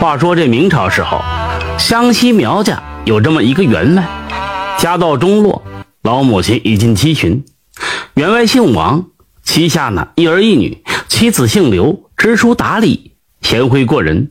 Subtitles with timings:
[0.00, 1.22] 话说这明朝时候，
[1.78, 4.06] 湘西苗家有这么一个员外，
[4.78, 5.62] 家道中落，
[6.02, 7.44] 老母亲已近七旬。
[8.14, 9.06] 员外姓王，
[9.42, 14.30] 膝下呢一儿一女，妻子姓刘，知书达理，贤惠过人。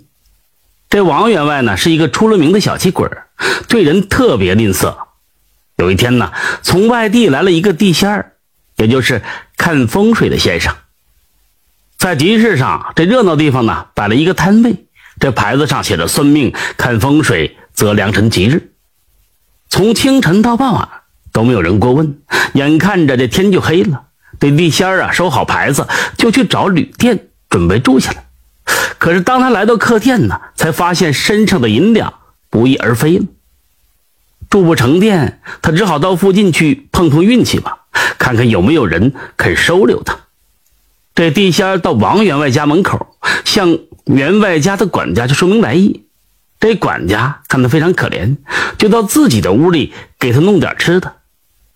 [0.87, 3.27] 这王员外呢是一个出了名的小气鬼儿，
[3.67, 4.95] 对人特别吝啬。
[5.77, 8.33] 有一天呢，从外地来了一个地仙儿，
[8.77, 9.23] 也就是
[9.57, 10.75] 看风水的先生。
[11.97, 14.84] 在集市上，这热闹地方呢，摆了一个摊位，
[15.19, 18.71] 这牌子上写着“算命看风水择良辰吉日”。
[19.69, 20.87] 从清晨到傍晚
[21.31, 22.19] 都没有人过问，
[22.53, 24.03] 眼看着这天就黑了，
[24.39, 28.17] 这地仙儿啊收好牌子就去找旅店准备住下了。
[28.97, 32.13] 可是当他来到客店呢，才发现身上的银两
[32.49, 33.25] 不翼而飞了。
[34.49, 37.79] 住不成店，他只好到附近去碰碰运气吧，
[38.17, 40.17] 看看有没有人肯收留他。
[41.13, 46.05] 这地仙儿到王员外家门口，向员外家的管家就说明来意。
[46.59, 48.37] 这管家看他非常可怜，
[48.77, 51.17] 就到自己的屋里给他弄点吃的。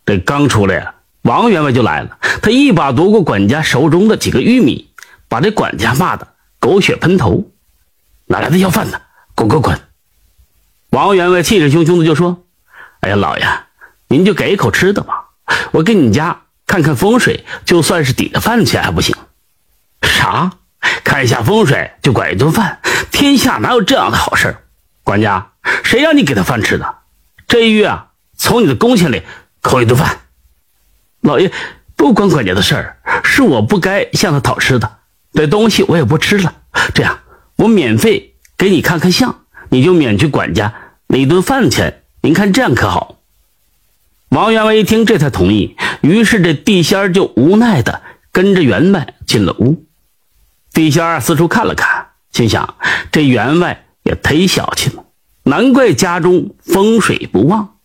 [0.05, 4.89] 这刚出来呀，王员外就来了，他一把夺过管家手中的几个玉米，
[5.27, 6.27] 把这管家骂得
[6.59, 7.51] 狗血喷头
[8.27, 9.01] ：“哪来的要饭的？
[9.35, 9.79] 滚滚滚！”
[10.91, 12.43] 王员外气势汹汹的就说。
[13.01, 13.47] 哎呀，老爷，
[14.09, 15.29] 您就给一口吃的吧，
[15.71, 19.15] 我给你家看看风水，就算是抵了饭钱还不行？
[20.01, 20.51] 啥？
[21.03, 22.79] 看一下风水就管一顿饭？
[23.11, 24.55] 天下哪有这样的好事？
[25.03, 25.51] 管家，
[25.83, 26.95] 谁让你给他饭吃的？
[27.47, 29.23] 这一月啊，从你的工钱里
[29.61, 30.19] 扣一顿饭。
[31.21, 31.51] 老爷，
[31.95, 34.99] 不关管家的事儿，是我不该向他讨吃的，
[35.33, 36.53] 这东西我也不吃了。
[36.93, 37.19] 这样，
[37.57, 40.73] 我免费给你看看相，你就免去管家
[41.07, 42.03] 那一顿饭钱。
[42.21, 43.17] 您看这样可好？
[44.29, 45.75] 王员外一听，这才同意。
[46.01, 49.85] 于是这地仙就无奈的跟着员外进了屋。
[50.73, 52.75] 地仙儿四处看了看，心想：
[53.11, 55.05] 这员外也忒小气了，
[55.43, 57.75] 难怪家中风水不旺。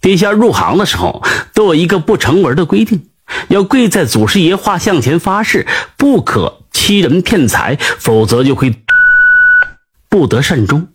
[0.00, 1.22] 地仙入行的时候
[1.54, 3.08] 都有一个不成文的规定，
[3.48, 8.74] 要跪在祖师爷画像前发誓，不可欺人骗财，否则就会
[10.08, 10.88] 不得善终。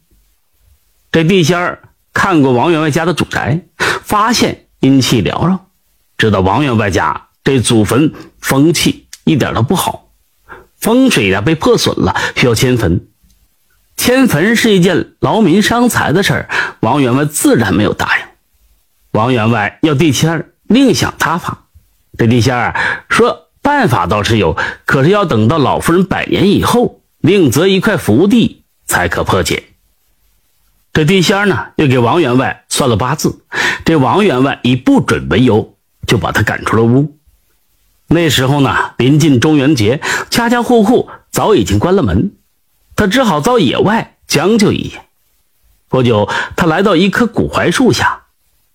[1.12, 1.84] 这地仙儿。
[2.14, 5.68] 看过王员外家的祖宅，发现阴气缭绕，
[6.18, 10.07] 知道王员外家这祖坟风气一点都不好，
[10.80, 13.08] 风水呀被破损了，需要迁坟。
[13.96, 16.50] 迁坟是一件劳民伤财的事儿，
[16.82, 18.26] 王员外自然没有答应。
[19.12, 21.66] 王员外要地仙儿另想他法，
[22.18, 22.76] 这地仙儿
[23.10, 24.56] 说办法倒是有，
[24.86, 29.64] 可是要等到老夫人百年以后，另择一块福地才可破解。
[30.94, 33.40] 这地仙呢，又给王员外算了八字。
[33.84, 37.17] 这王员外以不准为由，就把他赶出了屋。
[38.10, 42.32] 那时候呢，临近中元节，家家户户早已经关了门，
[42.96, 45.02] 他只好到野外将就一夜。
[45.90, 48.24] 不久，他来到一棵古槐树下，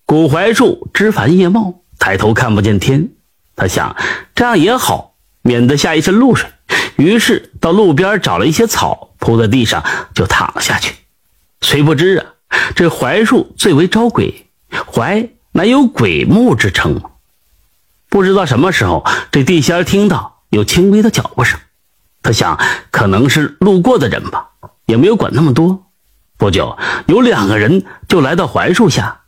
[0.05, 3.09] 古槐树枝繁叶茂，抬头看不见天。
[3.55, 3.95] 他想，
[4.35, 6.49] 这样也好，免得下一身露水。
[6.95, 9.83] 于是到路边找了一些草，铺在地上，
[10.13, 10.93] 就躺了下去。
[11.61, 12.25] 谁不知啊？
[12.75, 14.45] 这槐树最为招鬼，
[14.91, 17.01] 槐乃有鬼木之称。
[18.13, 21.59] 不知道什么时候，这地仙听到有轻微的脚步声，
[22.21, 22.59] 他想
[22.91, 24.49] 可能是路过的人吧，
[24.85, 25.87] 也没有管那么多。
[26.37, 29.21] 不久，有两个人就来到槐树下。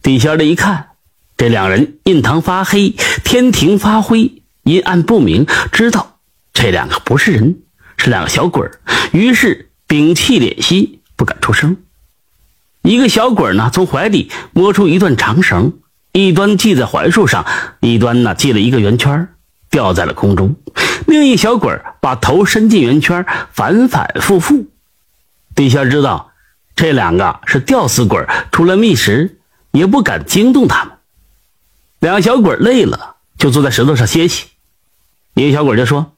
[0.00, 0.92] 地仙的一看，
[1.36, 6.16] 这两人印堂发黑，天庭发灰，阴暗不明，知道
[6.54, 7.58] 这两个不是人，
[7.98, 8.70] 是两个小鬼。
[9.12, 11.02] 于是屏气敛息。
[11.14, 11.76] 不敢出声。
[12.80, 15.74] 一个小鬼呢，从怀里摸出一段长绳，
[16.12, 17.46] 一端系在槐树上，
[17.80, 19.28] 一端呢系了一个圆圈，
[19.70, 20.56] 吊在了空中。
[21.06, 24.66] 另一小鬼把头伸进圆圈，反反复复。
[25.54, 26.32] 地仙知道
[26.74, 29.38] 这两个是吊死鬼出来觅食，
[29.72, 30.94] 也不敢惊动他们。
[32.00, 34.46] 两个小鬼累了，就坐在石头上歇息。
[35.34, 36.14] 一个小鬼就说：“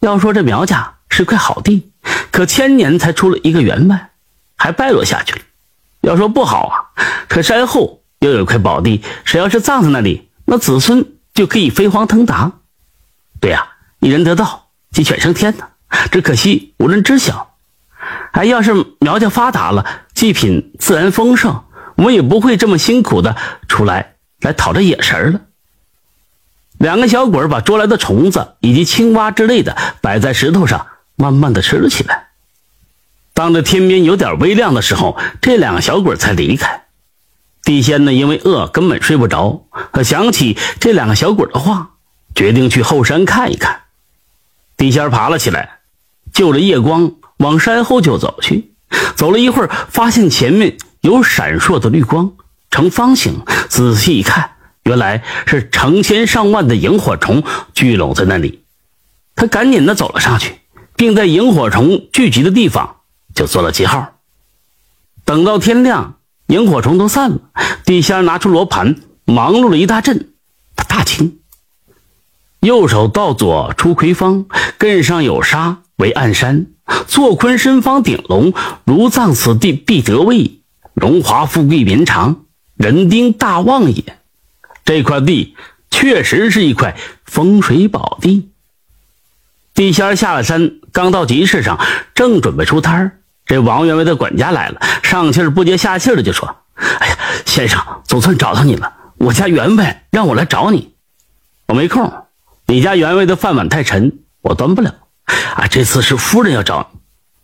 [0.00, 1.90] 要说这苗家是块好地。”
[2.32, 4.10] 可千年才出了一个员外，
[4.56, 5.40] 还败落下去了。
[6.00, 6.74] 要说不好啊，
[7.28, 11.04] 可山后又有块宝地，谁要是葬在那里，那子孙
[11.34, 12.52] 就可以飞黄腾达。
[13.38, 13.66] 对呀，
[14.00, 15.68] 一人得道，鸡犬升天呢。
[16.10, 17.54] 只可惜无人知晓。
[18.30, 19.84] 哎，要是苗家发达了，
[20.14, 21.64] 祭品自然丰盛，
[21.96, 23.36] 我也不会这么辛苦的
[23.68, 25.40] 出来来讨这野食了。
[26.78, 30.86] 两个小鬼把捉来的虫子以及青蛙之类的摆在石头上。
[31.14, 32.28] 慢慢的吃了起来。
[33.34, 36.81] 当这天边有点微亮的时候，这两个小鬼才离开。
[37.64, 39.66] 地仙呢，因为饿，根本睡不着。
[39.92, 41.90] 他想起这两个小鬼的话，
[42.34, 43.82] 决定去后山看一看。
[44.76, 45.78] 地仙爬了起来，
[46.32, 48.72] 就着夜光往山后就走去。
[49.14, 52.32] 走了一会儿，发现前面有闪烁的绿光，
[52.70, 53.42] 呈方形。
[53.68, 58.64] 仔细一看，原来是成千上万的萤火虫聚拢在那里。
[59.36, 60.56] 他赶紧的走了上去，
[60.96, 62.96] 并在萤火虫聚集的地方
[63.34, 64.18] 就做了记号。
[65.24, 66.16] 等到天亮，
[66.52, 67.38] 萤火虫都散了，
[67.86, 70.28] 地仙拿出罗盘，忙碌了一大阵。
[70.76, 71.38] 他大惊，
[72.60, 74.44] 右手到左出魁方，
[74.78, 76.66] 艮上有沙为暗山，
[77.08, 78.52] 坐坤身方顶龙，
[78.84, 80.60] 如葬此地必得位，
[80.92, 82.44] 荣华富贵绵长，
[82.74, 84.18] 人丁大旺也。
[84.84, 85.56] 这块地
[85.90, 88.50] 确实是一块风水宝地。
[89.72, 91.80] 地仙下了山，刚到集市上，
[92.14, 93.21] 正准备出摊儿。
[93.44, 98.92] 这王员外的管家来了，上气不接下气的就说：“哎呀，先生，总算找到你了。
[99.18, 100.94] 我家员外让我来找你，
[101.66, 102.12] 我没空。
[102.66, 104.94] 你家员外的饭碗太沉，我端不了。
[105.56, 106.90] 啊，这次是夫人要找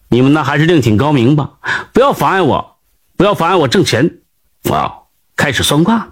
[0.09, 1.51] 你，你们呢还是另请高明吧，
[1.93, 2.77] 不要妨碍我，
[3.17, 4.19] 不要妨碍我挣钱。
[4.65, 6.09] 我要开始算卦。”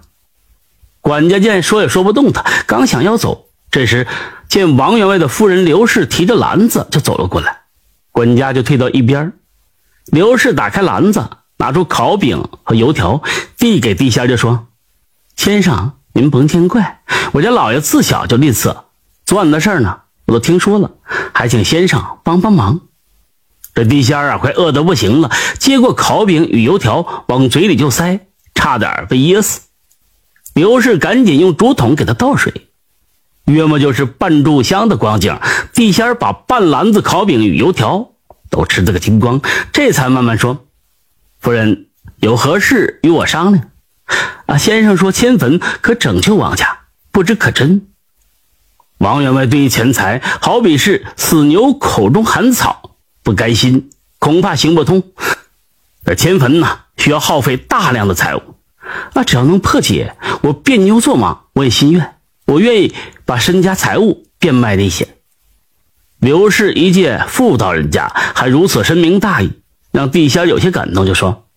[1.01, 4.05] 管家见说也说不动他，刚想要走，这时
[4.49, 7.61] 见王员外的夫人刘氏提着篮子就走了过来，
[8.11, 9.31] 管家就退到一边。
[10.11, 13.21] 刘氏打开篮子，拿出烤饼和油条，
[13.57, 14.67] 递给地仙，就说
[15.35, 17.01] ：“先生，您甭见怪，
[17.33, 18.83] 我家老爷自小就吝啬，
[19.25, 20.91] 昨晚的事儿呢，我都听说了，
[21.33, 22.79] 还请先生帮帮忙。”
[23.75, 29.61] 这地仙啊，快饿得不行了，接过烤饼与油条往嘴里就塞，差点被噎死。
[30.53, 32.69] 刘氏赶紧用竹筒给他倒水，
[33.45, 35.37] 约莫就是半炷香的光景，
[35.73, 38.13] 地仙把半篮子烤饼与油条。
[38.49, 39.41] 都吃得个精光，
[39.71, 40.65] 这才慢慢说
[41.39, 41.87] ：“夫人
[42.19, 43.69] 有何事与我商量？”
[44.47, 46.79] 啊，先生说迁坟可拯救王家，
[47.11, 47.87] 不知可真？
[48.99, 53.89] 王员外对于钱财好比是死牛口中含草，不甘心，
[54.19, 55.03] 恐怕行不通。
[56.05, 58.55] 而迁坟呢，需要耗费大量的财物，
[59.13, 62.15] 啊，只要能破解，我变牛做马，我也心愿，
[62.45, 62.95] 我愿意
[63.25, 65.16] 把身家财物变卖一些。
[66.19, 69.51] 刘氏一介妇道人家，还如此深明大义，
[69.91, 71.47] 让地仙有些感动，就说：“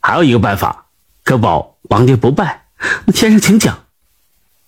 [0.00, 0.86] 还有一个办法，
[1.24, 2.66] 可保王爷不败。
[3.06, 3.78] 那先生请讲。”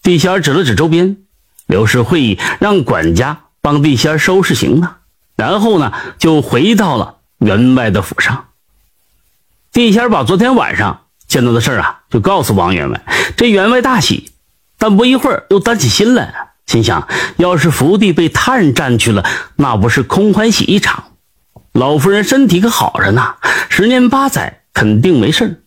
[0.02, 1.18] 地仙指了指周边，
[1.66, 4.96] 刘氏会意，让管家帮地仙收拾行囊，
[5.36, 8.48] 然后呢，就回到了员外的府上。
[9.72, 13.04] 地仙把昨天晚上见到的事儿啊，就告诉王员外。
[13.36, 14.32] 这员外大喜，
[14.78, 16.45] 但不一会儿又担起心来。
[16.66, 19.24] 心想，要是福地被他人占去了，
[19.56, 21.04] 那不是空欢喜一场？
[21.72, 23.36] 老夫人身体可好着呢，
[23.68, 25.62] 十年八载肯定没事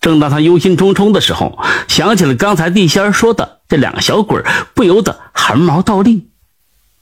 [0.00, 1.58] 正当他忧心忡忡的时候，
[1.88, 4.42] 想起了刚才地仙说的这两个小鬼，
[4.74, 6.28] 不由得汗毛倒立。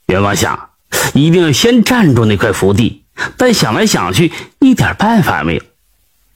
[0.07, 0.69] 阎王想，
[1.13, 3.03] 一定要先占住那块福地，
[3.37, 5.61] 但想来想去，一点办法也没有。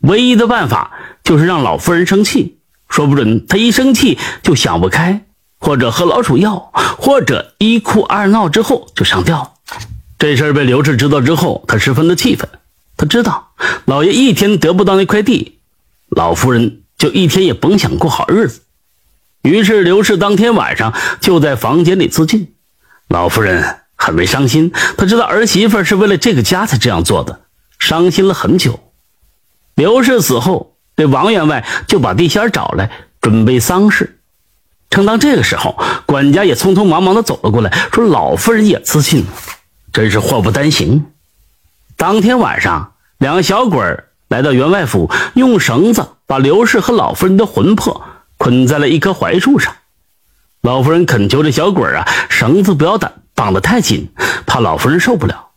[0.02, 0.92] 唯一的办法
[1.24, 2.58] 就是让老夫人生气，
[2.90, 5.24] 说不准她一生气就想不开。
[5.60, 9.56] 或者喝老鼠药，或者一哭二闹之后就上吊。
[10.20, 12.50] 这事儿被刘氏知道之后，他十分的气愤。
[12.96, 13.52] 他知道
[13.86, 15.60] 老爷一天得不到那块地，
[16.10, 18.62] 老夫人就一天也甭想过好日子。
[19.44, 22.54] 于是刘氏当天晚上就在房间里自尽。
[23.08, 27.42] 老夫人很为伤心，她知道儿媳妇是为了这个家才这样做的，
[27.78, 28.80] 伤心了很久。
[29.76, 32.90] 刘氏死后，这王员外就把地仙找来
[33.22, 34.17] 准备丧事。
[34.90, 39.28] 正当这个时候，管家也匆匆忙忙的走了过来，说：“老夫人也自尽了，
[39.92, 41.06] 真是祸不单行。”
[41.98, 48.04] 当天晚上，两个小鬼儿来到员外府，用绳子把刘氏和老夫人的魂魄
[48.38, 49.76] 捆在了一棵槐树上。
[50.62, 54.10] 老夫人恳求这小鬼儿啊，绳子不要绑绑得太紧，
[54.46, 55.50] 怕老夫人受不了。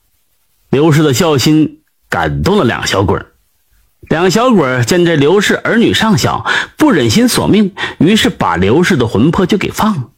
[0.70, 3.26] 刘氏的孝心感动了两个小鬼儿
[4.09, 6.45] 两小鬼见这刘氏儿女尚小，
[6.76, 10.09] 不忍心索命，于是把刘氏的魂魄就给放了。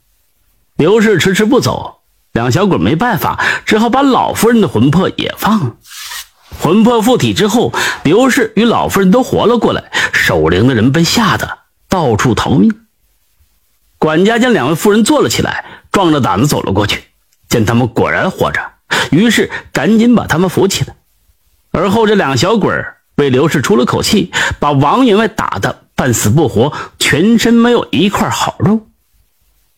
[0.77, 1.99] 刘氏迟迟不走，
[2.33, 5.75] 两小鬼没办法，只好把老夫人的魂魄也放了。
[6.61, 7.73] 魂魄附体之后，
[8.05, 11.59] 刘氏与老夫人都活了过来，守灵的人被吓得
[11.89, 12.73] 到处逃命。
[13.99, 17.03] 管家见两位夫人坐了起来，壮着胆子走了过去，
[17.49, 18.61] 见他们果然活着，
[19.11, 20.95] 于是赶紧把他们扶起来。
[21.73, 22.97] 而后这两小鬼儿。
[23.17, 28.87] 为刘氏出了口气，把王员外打得半死不活，全身没有一块好肉。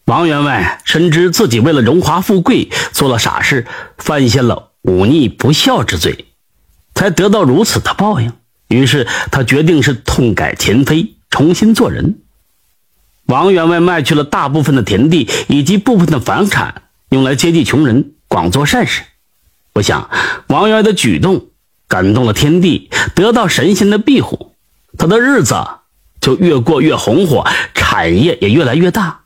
[0.06, 3.66] 王员外深知自己为了荣华富贵做了傻事，
[3.98, 6.26] 犯下了忤逆不孝之罪，
[6.94, 8.32] 才得到如此的报应。
[8.68, 12.20] 于是他决定是痛改前非，重新做人。
[13.26, 19.02] 王员外卖去了大部分的田地以及部分的房产，用来接济穷人，广做善事。
[19.72, 20.10] 不想
[20.48, 21.46] 王员外的举动。
[21.94, 24.56] 感动了天地，得到神仙的庇护，
[24.98, 25.54] 他的日子
[26.20, 29.20] 就越过越红火，产业也越来越大。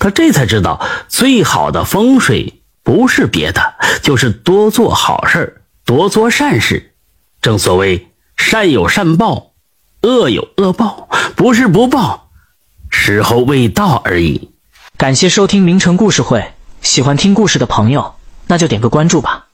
[0.00, 6.92] 他这才知道，最好的风水不是别的，就是多做好事多做善事。
[7.40, 9.52] 正所谓善有善报，
[10.02, 12.30] 恶有恶报，不是不报，
[12.90, 14.50] 时候未到而已。
[14.96, 18.16] 感谢收听名城故事会，喜欢听故事的朋友，
[18.48, 19.47] 那就点个关注吧。